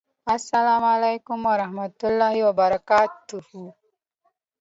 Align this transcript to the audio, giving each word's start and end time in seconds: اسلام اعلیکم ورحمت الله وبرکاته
اسلام 0.35 0.83
اعلیکم 0.91 1.39
ورحمت 1.49 1.97
الله 2.09 2.33
وبرکاته 2.47 3.39